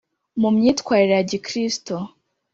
[0.41, 1.95] mu myitwarire ya gikristo